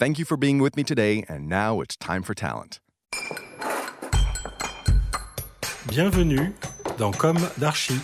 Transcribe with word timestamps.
Thank 0.00 0.18
you 0.18 0.24
for 0.24 0.38
being 0.38 0.62
with 0.62 0.78
me 0.78 0.82
today, 0.82 1.26
and 1.28 1.46
now 1.46 1.82
it's 1.82 1.94
time 1.94 2.22
for 2.22 2.32
talent. 2.34 2.80
Bienvenue 5.88 6.54
dans 6.96 7.12
Comme 7.12 7.36
d'Archi. 7.58 8.00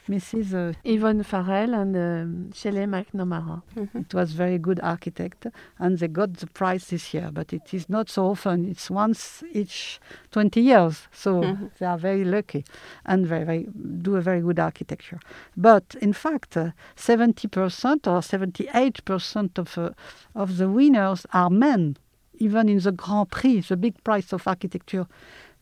Mrs. 0.10 0.54
Uh, 0.54 0.74
Yvonne 0.84 1.24
Farrell 1.24 1.74
and 1.74 1.96
um, 1.96 2.52
Shelley 2.54 2.86
McNamara. 2.86 3.62
it 3.96 4.14
was 4.14 4.32
very 4.32 4.58
good 4.58 4.80
architect, 4.82 5.48
and 5.80 5.98
they 6.00 6.08
got 6.08 6.34
the 6.36 6.48
prize 6.48 6.88
this 6.88 7.14
year. 7.14 7.30
But 7.34 7.52
it 7.54 7.74
is 7.74 7.90
not 7.90 8.10
so 8.10 8.28
often; 8.28 8.66
it's 8.66 8.90
once 8.90 9.44
each 9.54 10.00
twenty 10.32 10.62
years. 10.62 11.08
So 11.12 11.42
Mhm. 11.42 11.72
they 11.80 11.86
are 11.86 11.98
very 11.98 12.24
lucky 12.26 12.64
and 13.06 13.28
very, 13.28 13.44
very 13.46 13.68
do 14.02 14.16
a 14.16 14.22
very 14.22 14.42
good 14.42 14.60
architecture. 14.60 15.20
But 15.56 15.96
in 16.02 16.14
fact, 16.14 16.58
seventy 16.96 17.48
percent 17.48 18.08
or 18.08 18.22
seventy-eight 18.22 19.04
percent 19.06 19.58
of 19.60 19.78
uh, 19.78 19.90
of 20.36 20.58
the 20.58 20.70
winners 20.70 21.26
are 21.34 21.50
men. 21.50 21.98
Even 22.40 22.70
in 22.70 22.78
the 22.80 22.92
Grand 22.92 23.32
Prix, 23.32 23.62
the 23.62 23.76
big 23.76 23.96
prize 24.04 24.32
of 24.32 24.48
architecture 24.48 25.08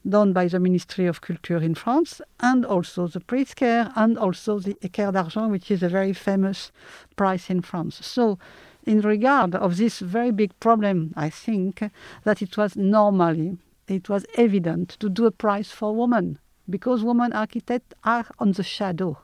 done 0.07 0.33
by 0.33 0.47
the 0.47 0.59
Ministry 0.59 1.05
of 1.07 1.21
Culture 1.21 1.57
in 1.57 1.75
France, 1.75 2.21
and 2.39 2.65
also 2.65 3.07
the 3.07 3.19
Prix 3.19 3.45
Pritzker, 3.45 3.91
and 3.95 4.17
also 4.17 4.59
the 4.59 4.75
Équerre 4.75 5.13
d'Argent, 5.13 5.51
which 5.51 5.71
is 5.71 5.83
a 5.83 5.89
very 5.89 6.13
famous 6.13 6.71
prize 7.15 7.49
in 7.49 7.61
France. 7.61 8.05
So, 8.05 8.37
in 8.85 9.01
regard 9.01 9.55
of 9.55 9.77
this 9.77 9.99
very 9.99 10.31
big 10.31 10.57
problem, 10.59 11.13
I 11.15 11.29
think 11.29 11.89
that 12.23 12.41
it 12.41 12.55
was 12.57 12.75
normally, 12.75 13.57
it 13.87 14.09
was 14.09 14.25
evident 14.35 14.89
to 14.99 15.09
do 15.09 15.25
a 15.25 15.31
prize 15.31 15.71
for 15.71 15.95
women, 15.95 16.39
because 16.69 17.03
women 17.03 17.33
architects 17.33 17.95
are 18.03 18.25
on 18.39 18.51
the 18.51 18.63
shadow. 18.63 19.17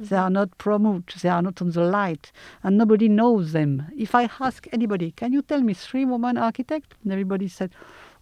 They 0.00 0.16
are 0.16 0.30
not 0.30 0.56
promoted, 0.58 1.20
they 1.22 1.28
are 1.28 1.42
not 1.42 1.60
on 1.60 1.72
the 1.72 1.84
light, 1.84 2.30
and 2.62 2.78
nobody 2.78 3.08
knows 3.08 3.52
them. 3.52 3.86
If 3.96 4.14
I 4.14 4.30
ask 4.40 4.66
anybody, 4.72 5.10
can 5.10 5.32
you 5.32 5.42
tell 5.42 5.60
me 5.60 5.74
three 5.74 6.04
women 6.04 6.38
architects? 6.38 6.96
And 7.02 7.12
everybody 7.12 7.48
said, 7.48 7.72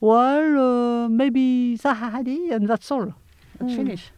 well, 0.01 1.05
uh, 1.05 1.09
maybe 1.09 1.79
Zaha 1.81 2.13
Hadid, 2.13 2.53
and 2.53 2.69
that's 2.69 2.91
all. 2.91 3.15
That's 3.59 3.75
finished. 3.75 4.11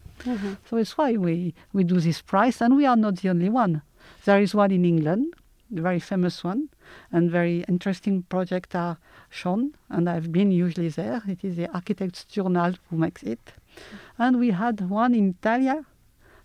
So 0.68 0.76
it's 0.76 0.98
why 0.98 1.16
we, 1.16 1.54
we 1.72 1.84
do 1.84 2.00
this 2.00 2.20
prize, 2.20 2.60
and 2.60 2.76
we 2.76 2.86
are 2.86 2.96
not 2.96 3.18
the 3.18 3.28
only 3.30 3.48
one. 3.48 3.82
There 4.24 4.40
is 4.40 4.54
one 4.54 4.70
in 4.72 4.84
England, 4.84 5.34
a 5.76 5.80
very 5.80 6.00
famous 6.00 6.42
one, 6.42 6.68
and 7.12 7.30
very 7.30 7.64
interesting 7.68 8.22
projects 8.24 8.74
are 8.74 8.98
shown, 9.30 9.74
and 9.88 10.08
I've 10.08 10.32
been 10.32 10.50
usually 10.50 10.88
there. 10.88 11.22
It 11.28 11.44
is 11.44 11.56
the 11.56 11.70
Architects 11.72 12.24
Journal 12.24 12.74
who 12.90 12.96
makes 12.96 13.22
it. 13.22 13.52
And 14.18 14.38
we 14.38 14.50
had 14.50 14.90
one 14.90 15.14
in 15.14 15.36
Italia. 15.40 15.84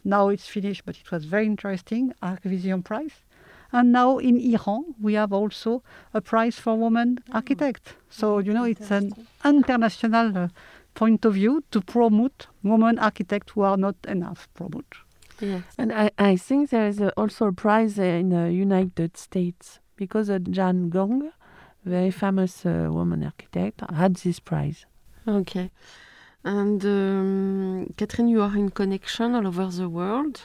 Now 0.03 0.29
it's 0.29 0.47
finished, 0.47 0.83
but 0.85 0.97
it 0.97 1.09
was 1.11 1.25
very 1.25 1.45
interesting, 1.45 2.13
arcVision 2.21 2.83
Prize. 2.83 3.23
And 3.73 3.91
now 3.91 4.19
in 4.19 4.39
Iran, 4.39 4.93
we 5.01 5.15
have 5.15 5.33
also 5.33 5.81
a 6.13 6.21
prize 6.21 6.59
for 6.59 6.75
women 6.75 7.17
architects. 7.31 7.93
So, 8.09 8.37
you 8.37 8.53
know, 8.53 8.65
it's 8.65 8.91
an 8.91 9.13
international 9.43 10.37
uh, 10.37 10.47
point 10.93 11.25
of 11.25 11.33
view 11.33 11.63
to 11.71 11.81
promote 11.81 12.47
women 12.61 12.99
architects 12.99 13.53
who 13.53 13.61
are 13.61 13.77
not 13.77 13.95
enough 14.07 14.47
promoted. 14.53 14.85
Yes. 15.41 15.63
And 15.77 15.91
I, 15.91 16.11
I 16.19 16.35
think 16.35 16.69
there 16.69 16.87
is 16.87 17.01
a, 17.01 17.09
also 17.17 17.47
a 17.47 17.51
prize 17.51 17.97
uh, 17.97 18.03
in 18.03 18.29
the 18.29 18.51
United 18.51 19.17
States 19.17 19.79
because 19.95 20.29
uh, 20.29 20.37
Jeanne 20.37 20.89
Gang, 20.89 21.31
very 21.83 22.11
famous 22.11 22.65
uh, 22.65 22.87
woman 22.91 23.23
architect, 23.23 23.81
had 23.91 24.15
this 24.17 24.39
prize. 24.39 24.85
Okay. 25.27 25.71
And 26.43 26.85
um, 26.85 27.93
Catherine, 27.97 28.27
you 28.27 28.41
are 28.41 28.55
in 28.55 28.69
connection 28.69 29.33
all 29.33 29.47
over 29.47 29.65
the 29.65 29.89
world 29.89 30.41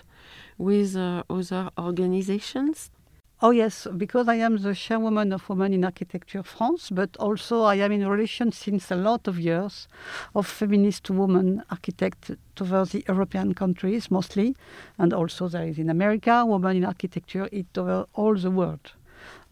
with 0.56 0.96
uh, 0.96 1.24
other 1.28 1.70
organizations. 1.78 2.90
Oh, 3.40 3.52
yes, 3.52 3.86
because 3.96 4.26
I 4.26 4.34
am 4.34 4.56
the 4.56 4.74
chairwoman 4.74 5.32
of 5.32 5.48
Women 5.48 5.72
in 5.72 5.84
Architecture 5.84 6.42
France, 6.42 6.90
but 6.90 7.16
also 7.18 7.62
I 7.62 7.76
am 7.76 7.92
in 7.92 8.04
relation 8.04 8.50
since 8.50 8.90
a 8.90 8.96
lot 8.96 9.28
of 9.28 9.38
years 9.38 9.86
of 10.34 10.44
feminist 10.44 11.08
women 11.08 11.62
architects 11.70 12.32
over 12.60 12.84
the 12.84 13.04
European 13.06 13.54
countries 13.54 14.10
mostly, 14.10 14.56
and 14.98 15.14
also 15.14 15.46
there 15.46 15.68
is 15.68 15.78
in 15.78 15.88
America, 15.88 16.44
Women 16.44 16.78
in 16.78 16.84
Architecture, 16.84 17.48
it 17.52 17.66
over 17.78 18.06
all 18.14 18.34
the 18.34 18.50
world. 18.50 18.94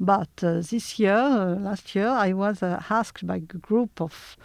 But 0.00 0.42
uh, 0.42 0.62
this 0.68 0.98
year, 0.98 1.14
uh, 1.14 1.54
last 1.54 1.94
year, 1.94 2.08
I 2.08 2.32
was 2.32 2.64
uh, 2.64 2.82
asked 2.90 3.24
by 3.24 3.36
a 3.36 3.38
group 3.38 4.00
of 4.00 4.36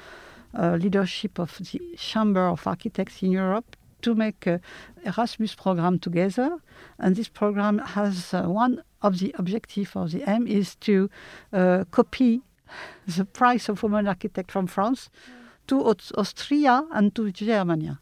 uh, 0.54 0.78
leadership 0.80 1.40
of 1.40 1.58
the 1.58 1.82
Chamber 1.98 2.48
of 2.48 2.68
Architects 2.68 3.24
in 3.24 3.32
Europe 3.32 3.76
to 4.04 4.14
make 4.14 4.46
a 4.46 4.62
Erasmus 5.04 5.56
program 5.56 5.98
together. 5.98 6.60
And 7.00 7.16
this 7.16 7.28
program 7.28 7.80
has 7.80 8.36
uh, 8.36 8.44
one 8.44 8.84
of 9.02 9.20
the 9.20 9.34
objective 9.38 9.96
or 9.96 10.08
the 10.08 10.24
aim 10.30 10.48
is 10.48 10.76
to 10.76 11.10
uh, 11.54 11.84
copy 11.92 12.42
the 13.08 13.26
price 13.26 13.68
of 13.70 13.84
women 13.84 14.08
architect 14.08 14.52
from 14.52 14.68
France 14.68 15.10
to 15.68 15.84
Aus- 15.84 16.12
Austria 16.18 16.86
and 16.92 17.14
to 17.16 17.32
Germany. 17.32 17.98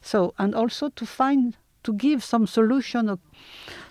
So, 0.00 0.34
and 0.38 0.54
also 0.54 0.88
to 0.90 1.06
find, 1.06 1.56
to 1.84 1.92
give 1.92 2.24
some 2.24 2.46
solution, 2.46 3.08
of- 3.08 3.20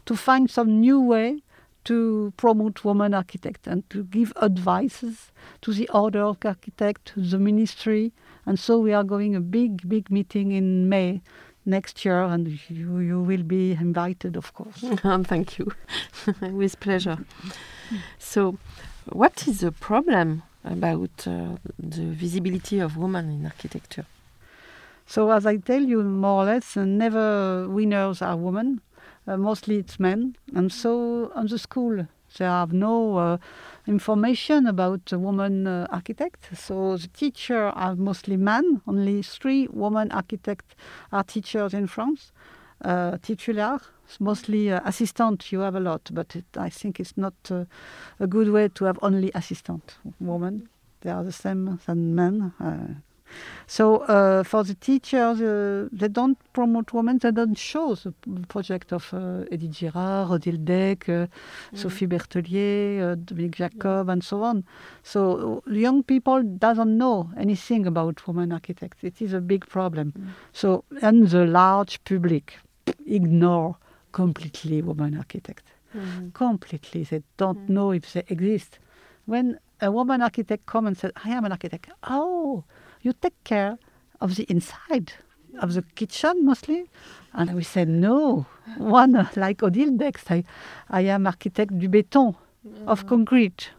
to 0.05 0.15
find 0.15 0.49
some 0.49 0.79
new 0.79 0.99
way 0.99 1.43
to 1.85 2.33
promote 2.35 2.83
women 2.83 3.13
architect 3.13 3.65
and 3.65 3.89
to 3.89 4.03
give 4.03 4.33
advices 4.41 5.31
to 5.61 5.71
the 5.71 5.87
order 5.89 6.21
of 6.21 6.37
architect, 6.43 7.13
the 7.15 7.39
ministry. 7.39 8.11
And 8.45 8.59
so 8.59 8.77
we 8.79 8.91
are 8.93 9.05
going 9.05 9.35
a 9.35 9.39
big, 9.39 9.87
big 9.87 10.11
meeting 10.11 10.51
in 10.51 10.89
May 10.89 11.21
next 11.67 12.03
year, 12.05 12.23
and 12.23 12.47
you, 12.69 12.99
you 12.99 13.21
will 13.21 13.43
be 13.43 13.73
invited, 13.73 14.35
of 14.35 14.53
course. 14.53 14.83
Um, 15.03 15.23
Thank 15.33 15.59
you. 15.59 15.71
With 16.41 16.79
pleasure. 16.79 17.19
So, 18.17 18.57
what 19.09 19.47
is 19.47 19.59
the 19.59 19.71
problem 19.71 20.43
about 20.63 21.27
uh, 21.27 21.57
the 21.77 22.05
visibility 22.05 22.79
of 22.79 22.97
women 22.97 23.29
in 23.29 23.45
architecture? 23.45 24.05
So 25.07 25.31
as 25.31 25.45
I 25.45 25.55
tell 25.55 25.81
you, 25.81 26.03
more 26.03 26.43
or 26.43 26.45
less, 26.45 26.75
uh, 26.75 26.83
never 26.83 27.67
winners 27.69 28.21
are 28.21 28.35
women. 28.35 28.81
Uh, 29.25 29.37
mostly 29.37 29.77
it's 29.77 29.99
men. 29.99 30.35
And 30.53 30.71
so 30.71 31.31
on 31.33 31.47
the 31.47 31.57
school, 31.57 32.07
they 32.37 32.45
have 32.45 32.73
no 32.73 33.17
uh, 33.17 33.37
information 33.87 34.67
about 34.67 35.11
a 35.11 35.19
woman 35.19 35.67
uh, 35.67 35.87
architect. 35.89 36.49
So 36.55 36.97
the 36.97 37.07
teacher 37.07 37.67
are 37.67 37.95
mostly 37.95 38.37
men. 38.37 38.81
Only 38.87 39.23
three 39.23 39.67
women 39.71 40.11
architects 40.11 40.75
are 41.11 41.23
teachers 41.23 41.73
in 41.73 41.87
France. 41.87 42.31
Uh, 42.83 43.17
titular, 43.23 43.79
mostly 44.19 44.71
uh, 44.71 44.81
assistant. 44.85 45.51
You 45.51 45.61
have 45.61 45.75
a 45.75 45.79
lot, 45.79 46.09
but 46.13 46.35
it, 46.35 46.45
I 46.55 46.69
think 46.69 46.99
it's 46.99 47.17
not 47.17 47.33
uh, 47.49 47.65
a 48.19 48.27
good 48.27 48.49
way 48.49 48.67
to 48.67 48.85
have 48.85 48.99
only 49.01 49.31
assistant 49.33 49.97
women. 50.19 50.69
They 51.01 51.09
are 51.09 51.23
the 51.23 51.31
same 51.31 51.79
than 51.85 52.13
men. 52.13 52.53
So 53.67 53.97
uh, 53.97 54.43
for 54.43 54.63
the 54.63 54.75
teachers, 54.75 55.41
uh, 55.41 55.89
they 55.91 56.07
don't 56.07 56.37
promote 56.53 56.93
women. 56.93 57.17
They 57.17 57.31
don't 57.31 57.57
show 57.57 57.95
the 57.95 58.13
project 58.47 58.93
of 58.93 59.13
uh, 59.13 59.43
Edith 59.51 59.71
Girard, 59.71 60.31
Odile 60.31 60.57
Decq, 60.57 61.09
uh, 61.09 61.27
Sophie 61.75 62.07
Berthelier, 62.07 63.11
uh, 63.11 63.15
Dominique 63.15 63.57
Jakob, 63.57 64.09
and 64.09 64.23
so 64.23 64.43
on. 64.43 64.63
So 65.03 65.61
uh, 65.67 65.71
young 65.71 66.03
people 66.03 66.43
doesn't 66.43 66.97
know 66.97 67.29
anything 67.37 67.85
about 67.85 68.25
women 68.27 68.51
architects. 68.53 69.03
It 69.03 69.21
is 69.21 69.33
a 69.33 69.41
big 69.41 69.67
problem. 69.67 70.13
So 70.53 70.85
and 71.01 71.27
the 71.27 71.45
large 71.45 72.01
public 72.05 72.57
ignore 73.05 73.75
completely 74.13 74.81
women 74.81 75.17
architects. 75.17 75.71
Completely, 76.33 77.03
they 77.03 77.23
don't 77.37 77.67
know 77.69 77.91
if 77.91 78.13
they 78.13 78.23
exist. 78.27 78.77
When 79.25 79.57
a 79.81 79.91
woman 79.91 80.21
architect 80.21 80.65
comes 80.65 80.87
and 80.87 80.97
says, 80.97 81.11
"I 81.23 81.29
am 81.31 81.43
an 81.45 81.51
architect," 81.51 81.89
oh, 82.03 82.63
you 83.01 83.13
take 83.13 83.35
care 83.43 83.77
of 84.21 84.35
the 84.35 84.43
inside 84.49 85.13
of 85.59 85.73
the 85.73 85.81
kitchen 85.95 86.45
mostly? 86.45 86.89
And 87.33 87.53
we 87.55 87.63
said, 87.63 87.87
no. 87.87 88.45
One, 88.77 89.29
like 89.35 89.61
Odile 89.63 89.91
Dex, 89.97 90.23
I, 90.29 90.43
I 90.89 91.01
am 91.01 91.27
architect 91.27 91.77
du 91.77 91.87
béton, 91.89 92.35
of 92.85 93.05
concrete. 93.07 93.69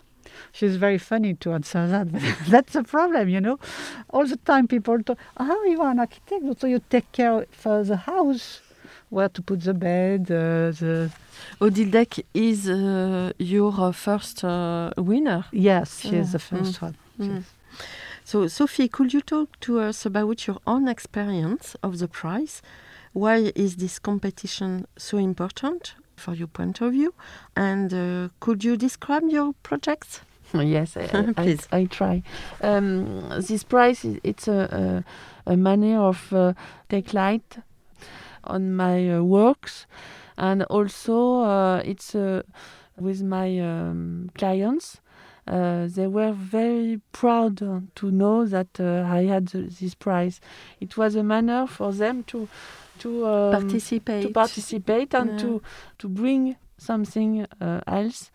She's 0.52 0.76
very 0.76 0.98
funny 0.98 1.34
to 1.34 1.52
answer 1.52 1.86
that. 1.88 2.12
but 2.12 2.22
That's 2.48 2.72
the 2.74 2.84
problem, 2.84 3.28
you 3.28 3.40
know. 3.40 3.58
All 4.10 4.26
the 4.26 4.36
time 4.36 4.68
people 4.68 5.02
talk, 5.02 5.18
oh, 5.38 5.64
you 5.64 5.80
are 5.82 5.90
an 5.90 5.98
architect, 5.98 6.44
so 6.60 6.66
you 6.66 6.80
take 6.88 7.10
care 7.12 7.46
for 7.50 7.82
the 7.82 7.96
house, 7.96 8.60
where 9.10 9.28
to 9.28 9.42
put 9.42 9.62
the 9.62 9.74
bed, 9.74 10.30
uh, 10.30 10.70
the... 10.80 11.10
Odile 11.60 11.86
Decq 11.90 12.24
is 12.34 12.68
uh, 12.68 13.32
your 13.38 13.72
uh, 13.78 13.92
first 13.92 14.44
uh, 14.44 14.90
winner. 14.96 15.44
Yes, 15.52 16.00
she 16.00 16.10
Yeah. 16.10 16.20
is 16.20 16.32
the 16.32 16.38
first 16.38 16.80
one. 16.82 16.96
Mm. 17.18 17.42
So, 18.28 18.46
Sophie, 18.46 18.88
could 18.88 19.14
you 19.14 19.22
talk 19.22 19.58
to 19.60 19.80
us 19.80 20.04
about 20.04 20.46
your 20.46 20.58
own 20.66 20.86
experience 20.86 21.74
of 21.82 21.98
the 21.98 22.08
prize? 22.08 22.60
Why 23.14 23.52
is 23.56 23.76
this 23.76 23.98
competition 23.98 24.86
so 24.98 25.16
important 25.16 25.94
for 26.14 26.34
your 26.34 26.48
point 26.48 26.82
of 26.82 26.92
view? 26.92 27.14
And 27.56 27.94
uh, 27.94 28.28
could 28.40 28.62
you 28.62 28.76
describe 28.76 29.22
your 29.30 29.54
projects? 29.62 30.20
yes, 30.52 30.94
I, 30.94 31.08
I, 31.10 31.20
I, 31.20 31.32
Please. 31.42 31.68
I 31.72 31.84
try. 31.86 32.22
Um, 32.60 33.30
this 33.30 33.64
prize 33.64 34.04
is 34.04 34.20
it's 34.22 34.46
a, 34.46 35.04
a, 35.46 35.52
a 35.52 35.56
manner 35.56 35.98
of 36.02 36.30
uh, 36.30 36.52
take 36.90 37.14
light 37.14 37.56
on 38.44 38.76
my 38.76 39.08
uh, 39.10 39.22
works, 39.22 39.86
and 40.36 40.64
also 40.64 41.44
uh, 41.44 41.82
it's 41.82 42.14
uh, 42.14 42.42
with 42.98 43.22
my 43.22 43.58
um, 43.58 44.28
clients. 44.34 45.00
Uh, 45.48 45.86
they 45.88 46.06
were 46.06 46.32
very 46.32 47.00
proud 47.12 47.56
to 47.94 48.10
know 48.10 48.44
that 48.46 48.78
uh, 48.78 49.02
I 49.18 49.24
had 49.24 49.46
this 49.48 49.94
prize. 49.94 50.40
It 50.78 50.96
was 50.98 51.14
a 51.16 51.22
manner 51.22 51.66
for 51.66 51.92
them 51.92 52.22
to 52.24 52.48
to 52.98 53.26
um, 53.26 53.52
Participate. 53.52 54.22
to 54.22 54.30
participate 54.30 55.14
and 55.14 55.30
Yeah. 55.30 55.36
to 55.38 55.62
to 55.98 56.08
bring 56.08 56.56
something 56.76 57.46
uh, 57.60 57.80
else 57.86 58.30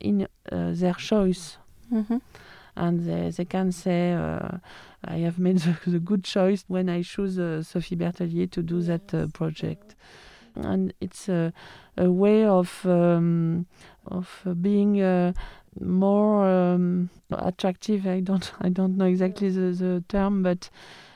in 0.00 0.26
uh, 0.52 0.72
their 0.72 0.94
choice 0.94 1.58
Mhm. 1.92 2.20
and 2.74 3.00
they, 3.06 3.30
they 3.30 3.44
can 3.44 3.72
say 3.72 4.12
uh, 4.14 4.58
I 5.04 5.18
have 5.18 5.38
made 5.38 5.58
the, 5.58 5.76
the 5.90 6.00
good 6.00 6.24
choice 6.24 6.64
when 6.68 6.88
I 6.88 7.02
choose 7.02 7.38
uh, 7.38 7.62
Sophie 7.62 7.96
Berthelier 7.96 8.46
to 8.50 8.62
do 8.62 8.82
that 8.82 9.14
uh, 9.14 9.26
project 9.32 9.94
and 10.64 10.92
it's 11.00 11.28
a, 11.28 11.52
a 11.96 12.10
way 12.10 12.44
of 12.44 12.84
um, 12.86 13.66
of 14.06 14.42
being 14.60 15.00
uh, 15.02 15.32
more 15.80 16.46
um, 16.48 17.10
attractive 17.30 18.06
I 18.06 18.20
don't 18.20 18.52
I 18.60 18.68
don't 18.70 18.96
know 18.96 19.06
exactly 19.06 19.50
the, 19.50 19.72
the 19.72 20.04
term 20.08 20.42
but 20.42 20.70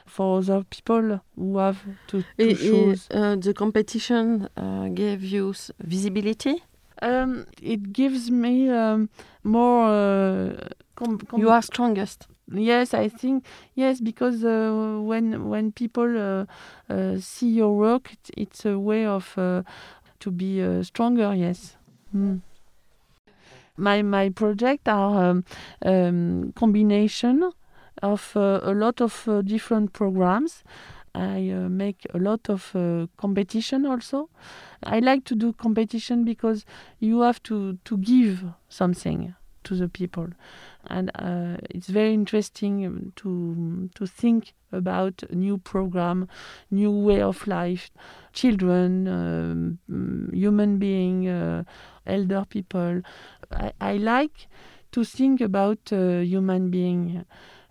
for 0.07 0.39
other 0.39 0.65
people 0.65 1.21
who 1.37 1.59
have 1.59 1.79
to, 2.09 2.23
to 2.23 2.25
I- 2.39 2.51
I- 2.51 2.55
choose 2.55 3.09
uh, 3.13 3.37
the 3.37 3.55
competition 3.55 4.49
uh, 4.57 4.89
gave 4.89 5.23
you 5.23 5.55
visibility. 5.79 6.63
um, 7.03 7.47
it 7.63 7.93
gives 7.93 8.31
me 8.31 8.69
um, 8.69 9.09
more 9.43 9.87
uh, 9.89 10.69
com- 10.97 11.19
com- 11.19 11.41
You 11.41 11.49
are 11.51 11.63
strongest. 11.63 12.27
Yes, 12.53 12.95
I 12.95 13.09
think 13.09 13.45
yes 13.75 14.01
because 14.01 14.45
uh, 14.45 14.99
when 15.03 15.49
when 15.49 15.71
people 15.73 16.11
uh, 16.19 16.47
uh, 16.93 17.19
see 17.21 17.49
your 17.49 17.77
work, 17.77 18.13
it's 18.37 18.65
a 18.67 18.79
way 18.79 19.07
of 19.07 19.39
uh, 19.39 19.63
to 20.21 20.31
be 20.33 20.83
stronger. 20.83 21.33
Yes. 21.35 21.77
Mm. 22.15 22.41
My 23.77 24.03
my 24.03 24.29
project 24.31 24.89
are 24.89 25.31
um, 25.31 25.45
um, 25.85 26.53
combination 26.55 27.51
of 28.03 28.33
uh, 28.37 28.61
a 28.63 28.73
lot 28.75 29.01
of 29.01 29.27
uh, 29.29 29.43
different 29.43 29.93
programs. 29.93 30.63
I 31.15 31.51
uh, 31.51 31.69
make 31.69 32.07
a 32.15 32.19
lot 32.19 32.49
of 32.49 32.73
competition 33.17 33.85
also. 33.87 34.29
I 34.83 35.01
like 35.01 35.25
to 35.25 35.35
do 35.35 35.53
competition 35.53 36.25
because 36.25 36.65
you 37.01 37.21
have 37.23 37.43
to 37.45 37.79
to 37.85 37.97
give 37.99 38.45
something 38.69 39.35
to 39.71 39.77
the 39.83 39.89
people 39.89 40.27
and 40.91 41.11
uh, 41.15 41.57
it's 41.71 41.89
very 41.89 42.13
interesting 42.15 42.87
um, 42.87 43.13
to 43.17 43.89
to 43.95 44.07
think 44.07 44.53
about 44.73 45.23
new 45.31 45.59
program, 45.59 46.29
new 46.71 46.91
way 47.09 47.21
of 47.23 47.47
life, 47.47 47.91
children, 48.33 49.09
um, 49.09 49.79
human 50.33 50.79
being, 50.79 51.29
uh, 51.29 51.65
elder 52.07 52.45
people. 52.49 53.03
I, 53.51 53.73
I 53.81 53.97
like 53.99 54.47
to 54.93 55.05
think 55.05 55.41
about 55.41 55.93
uh, 55.93 56.21
human 56.21 56.71
being 56.71 57.25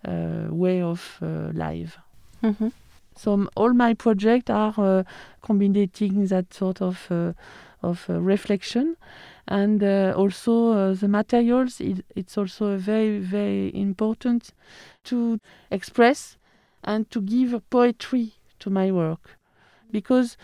uh, 0.06 0.48
way 0.52 0.82
of 0.82 1.18
uh, 1.22 1.52
life. 1.54 1.98
Mhm. 2.44 2.72
So 3.16 3.48
all 3.56 3.74
my 3.74 3.94
projects 3.96 4.50
are 4.50 4.74
uh, 4.78 5.04
combining 5.42 6.28
that 6.28 6.54
sort 6.54 6.82
of 6.82 7.08
uh, 7.12 7.34
of 7.82 8.10
uh, 8.10 8.20
reflection, 8.22 8.96
and 9.48 9.82
uh, 9.84 10.14
also 10.16 10.72
uh, 10.72 10.94
the 10.94 11.08
materials. 11.08 11.80
It, 11.82 12.06
it's 12.16 12.38
also 12.38 12.78
very 12.78 13.20
very 13.20 13.72
important 13.74 14.54
to 15.06 15.40
express 15.72 16.38
and 16.84 17.10
to 17.12 17.22
give 17.22 17.62
poetry 17.70 18.34
to 18.60 18.70
my 18.70 18.92
work, 18.92 19.38
because 19.92 20.38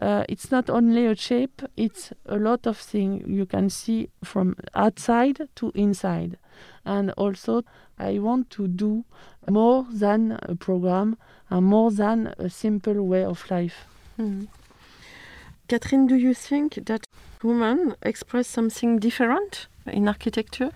uh, 0.00 0.24
it's 0.28 0.50
not 0.50 0.70
only 0.70 1.06
a 1.06 1.14
shape; 1.16 1.62
it's 1.76 2.12
a 2.26 2.36
lot 2.36 2.66
of 2.66 2.76
things 2.78 3.24
you 3.26 3.46
can 3.46 3.70
see 3.70 4.08
from 4.24 4.54
outside 4.74 5.48
to 5.54 5.70
inside, 5.74 6.38
and 6.84 7.10
also 7.16 7.62
I 7.98 8.18
want 8.18 8.50
to 8.50 8.68
do 8.68 9.04
more 9.50 9.86
than 9.92 10.38
a 10.42 10.54
program 10.54 11.16
and 11.50 11.66
more 11.66 11.90
than 11.90 12.34
a 12.38 12.48
simple 12.48 13.02
way 13.02 13.24
of 13.24 13.50
life. 13.50 13.86
Mhm. 14.18 14.48
Catherine, 15.68 16.06
do 16.06 16.16
you 16.16 16.34
think 16.34 16.74
that 16.86 17.04
women 17.42 17.94
express 18.02 18.46
something 18.48 18.98
different 18.98 19.66
in 19.86 20.08
architecture? 20.08 20.70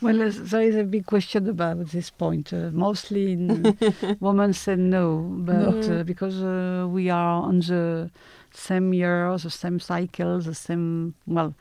Well, 0.00 0.16
there's- 0.18 0.76
a 0.76 0.84
big 0.84 1.06
question 1.06 1.48
about 1.48 1.88
this 1.90 2.10
point. 2.10 2.52
Uh, 2.52 2.70
mostly, 2.72 3.36
women 4.20 4.52
said 4.52 4.78
no, 4.78 5.18
but 5.48 5.56
No. 5.86 6.00
uh, 6.00 6.02
because 6.04 6.40
uh, 6.42 6.86
we 6.88 7.10
are 7.10 7.42
on 7.42 7.58
the 7.60 8.10
same 8.52 8.92
year, 8.94 9.36
the 9.38 9.50
same 9.50 9.80
cycle, 9.80 10.40
the 10.40 10.54
same. 10.54 11.14
Well, 11.26 11.54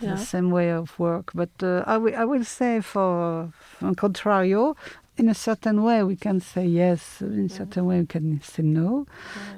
Yeah. 0.00 0.14
the 0.14 0.24
same 0.24 0.50
way 0.50 0.70
of 0.72 0.98
work. 0.98 1.30
But 1.34 1.50
uh, 1.62 1.82
I, 1.86 1.96
I 2.22 2.24
will 2.24 2.44
say 2.44 2.80
for, 2.80 3.50
for 3.78 3.92
contrario, 3.94 4.74
in 5.20 5.28
a 5.28 5.34
certain 5.34 5.82
way 5.82 6.02
we 6.02 6.16
can 6.16 6.40
say 6.40 6.64
yes, 6.64 7.20
in 7.20 7.44
a 7.44 7.48
certain 7.50 7.84
way 7.84 8.00
we 8.00 8.06
can 8.06 8.40
say 8.42 8.62
no. 8.62 9.06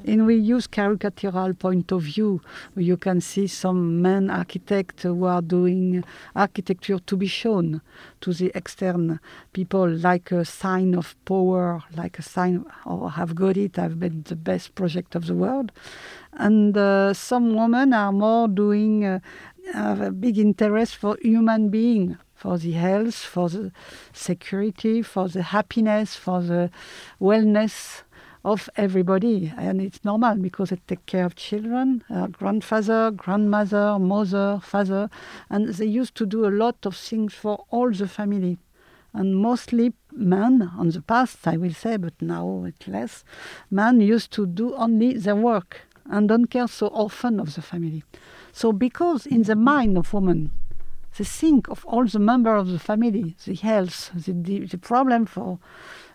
And 0.05 0.27
we 0.27 0.35
use 0.35 0.67
caricatural 0.67 1.57
point 1.57 1.93
of 1.93 2.03
view. 2.03 2.41
You 2.75 2.97
can 2.97 3.21
see 3.21 3.47
some 3.47 4.03
men 4.03 4.29
architects 4.29 5.05
who 5.05 5.25
are 5.25 5.41
doing 5.41 6.03
architecture 6.35 6.99
to 6.99 7.17
be 7.17 7.29
shown 7.29 7.81
to 8.23 8.33
the 8.33 8.51
external 8.57 9.19
people 9.53 9.89
like 9.89 10.33
a 10.33 10.45
sign 10.45 10.97
of 10.97 11.15
power, 11.25 11.85
like 11.97 12.19
a 12.19 12.23
sign, 12.23 12.65
oh, 12.85 13.13
I've 13.17 13.37
got 13.37 13.57
it, 13.57 13.79
I've 13.79 13.99
made 13.99 14.25
the 14.25 14.37
best 14.37 14.75
project 14.75 15.15
of 15.15 15.27
the 15.27 15.35
world. 15.35 15.71
And 16.33 16.77
uh, 16.77 17.15
some 17.15 17.55
women 17.55 17.93
are 17.93 18.11
more 18.11 18.49
doing, 18.49 19.05
uh, 19.05 19.21
have 19.75 20.01
a 20.01 20.11
big 20.11 20.39
interest 20.39 20.97
for 20.97 21.17
human 21.23 21.69
being, 21.69 22.19
for 22.43 22.59
the 22.59 22.73
health, 22.73 23.15
for 23.15 23.49
the 23.49 23.71
security, 24.13 25.01
for 25.01 25.29
the 25.29 25.43
happiness, 25.43 26.17
for 26.17 26.43
the 26.43 26.71
wellness 27.21 28.03
of 28.45 28.69
everybody. 28.75 29.53
And 29.57 29.81
it's 29.81 30.05
normal 30.05 30.35
because 30.35 30.71
they 30.71 30.81
take 30.89 31.07
care 31.07 31.25
of 31.25 31.37
children, 31.37 32.03
uh, 32.11 32.27
grandfather, 32.27 33.13
grandmother, 33.13 33.97
mother, 34.01 34.59
father. 34.61 35.09
And 35.51 35.69
they 35.69 35.87
used 35.87 36.17
to 36.17 36.27
do 36.27 36.45
a 36.45 36.51
lot 36.65 36.85
of 36.85 36.97
things 36.97 37.33
for 37.33 37.65
all 37.71 37.93
the 37.93 38.09
family. 38.09 38.59
And 39.15 39.37
mostly 39.37 39.93
men, 40.11 40.69
on 40.77 40.89
the 40.89 41.03
past, 41.03 41.47
I 41.47 41.57
will 41.57 41.75
say, 41.75 41.97
but 41.97 42.21
now 42.21 42.65
it's 42.67 42.89
less, 42.89 43.23
men 43.71 44.01
used 44.01 44.33
to 44.33 44.47
do 44.47 44.75
only 44.75 45.13
their 45.13 45.37
work 45.37 45.83
and 46.07 46.29
don't 46.29 46.47
care 46.47 46.67
so 46.67 46.89
often 46.89 47.39
of 47.39 47.55
the 47.55 47.63
family. 47.63 48.03
So 48.53 48.73
because 48.73 49.27
in 49.27 49.45
the 49.45 49.55
mind 49.55 49.97
of 49.97 50.13
women, 50.13 50.51
they 51.17 51.25
think 51.25 51.69
of 51.69 51.85
all 51.85 52.07
the 52.07 52.19
members 52.19 52.63
of 52.63 52.69
the 52.69 52.79
family, 52.79 53.37
the 53.45 53.55
health, 53.55 54.11
the, 54.15 54.33
the, 54.33 54.61
the 54.67 54.79
problem 54.79 55.27
for 55.27 55.59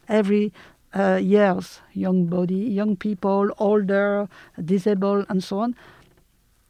every 0.07 0.53
uh, 0.93 1.19
years, 1.21 1.81
young 1.93 2.25
body, 2.25 2.55
young 2.55 2.95
people, 2.95 3.49
older, 3.59 4.27
disabled, 4.63 5.25
and 5.29 5.43
so 5.43 5.59
on. 5.59 5.75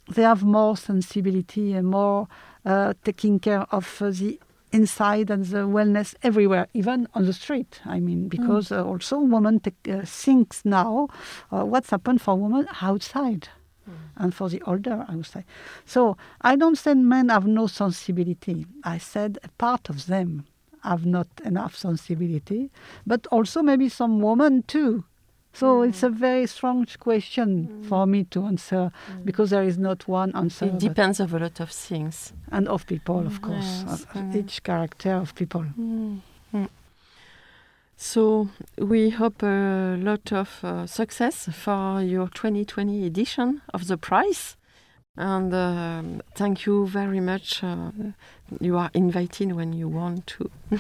They 0.10 0.24
have 0.24 0.44
more 0.44 0.76
sensibility 0.76 1.74
and 1.74 1.88
more 1.88 2.28
uh, 2.66 2.94
taking 3.04 3.40
care 3.40 3.66
of 3.72 4.02
uh, 4.02 4.10
the 4.12 4.40
inside 4.72 5.30
and 5.30 5.46
the 5.46 5.60
wellness 5.60 6.16
everywhere, 6.24 6.68
even 6.74 7.08
on 7.14 7.26
the 7.26 7.34
street. 7.34 7.80
I 7.86 8.00
mean, 8.00 8.28
because 8.28 8.72
uh, 8.72 8.84
also 8.84 9.20
women 9.20 9.60
take, 9.62 9.76
uh, 9.90 10.02
thinks 10.04 10.66
now 10.66 11.08
uh, 11.52 11.64
what's 11.64 11.90
happened 11.90 12.22
for 12.22 12.36
women 12.36 12.68
outside 12.82 13.50
and 14.16 14.34
for 14.34 14.50
the 14.50 14.62
older 14.64 15.06
I 15.08 15.16
would 15.16 15.26
say. 15.26 15.44
So 15.86 16.18
I 16.42 16.56
don't 16.56 16.78
say 16.78 16.94
men 16.94 17.30
have 17.30 17.46
no 17.46 17.68
sensibility. 17.68 18.66
I 18.84 18.98
said 18.98 19.40
a 19.44 19.50
part 19.50 19.90
of 19.90 20.08
them 20.08 20.46
have 20.84 21.06
not 21.06 21.28
enough 21.44 21.76
sensibility, 21.76 22.70
but 23.06 23.28
also 23.28 23.62
maybe 23.62 23.90
some 23.90 24.22
women 24.22 24.64
too. 24.64 25.04
So 25.54 25.80
mm. 25.80 25.90
it's 25.90 26.04
a 26.04 26.10
very 26.10 26.46
strong 26.46 26.86
question 27.00 27.68
mm. 27.68 27.90
for 27.90 28.06
me 28.06 28.26
to 28.26 28.46
answer 28.46 28.92
mm. 28.92 29.26
because 29.26 29.50
there 29.50 29.64
is 29.64 29.78
not 29.78 30.08
one 30.08 30.36
answer. 30.36 30.66
It 30.66 30.78
depends 30.78 31.20
of 31.20 31.34
a 31.34 31.40
lot 31.40 31.60
of 31.60 31.72
things. 31.72 32.34
and 32.52 32.68
of 32.68 32.86
people, 32.86 33.26
of 33.26 33.42
course, 33.42 33.84
Yes, 33.88 34.06
of 34.14 34.36
each 34.36 34.62
character 34.64 35.14
of 35.14 35.34
people. 35.34 35.66
So 38.00 38.50
we 38.78 39.10
hope 39.10 39.42
a 39.44 39.98
lot 40.00 40.32
of 40.32 40.64
uh, 40.64 40.86
success 40.86 41.50
for 41.52 42.02
your 42.02 42.28
2020 42.30 43.06
edition 43.06 43.62
of 43.74 43.88
the 43.88 43.98
prize. 43.98 44.56
And 45.20 45.52
um, 45.52 46.22
thank 46.36 46.68
you 46.68 46.86
very 46.86 47.20
much. 47.20 47.64
Uh, 47.64 47.90
you 48.62 48.78
are 48.78 48.92
invited 48.94 49.52
when 49.54 49.74
you 49.74 49.88
want 49.90 50.28
to. 50.28 50.52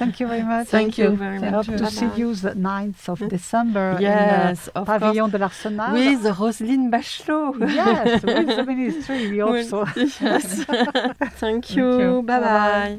Thank 0.00 0.18
you 0.18 0.26
very 0.28 0.42
much. 0.42 0.68
Thank 0.68 0.96
you 0.96 1.10
very 1.10 1.36
I 1.36 1.50
much. 1.50 1.66
hope 1.66 1.76
to 1.76 1.90
see 1.90 2.08
you 2.16 2.34
the 2.34 2.52
9th 2.54 3.06
of 3.10 3.28
December 3.28 3.98
Yes, 4.00 4.68
in 4.68 4.72
of 4.80 4.86
the 4.86 4.98
course. 4.98 5.02
Pavillon 5.02 5.30
de 5.30 5.36
l'Arsenal. 5.38 5.92
With 5.92 6.24
Roselyne 6.38 6.90
Bachelot. 6.90 7.60
yes, 7.74 8.22
with 8.22 8.46
the 8.56 8.64
ministry, 8.66 9.30
we 9.30 9.38
hope 9.40 9.62
so. 9.66 9.84
yes. 9.94 10.64
Thank 11.36 11.76
you. 11.76 11.98
you. 12.00 12.22
Bye 12.22 12.40
bye. 12.40 12.98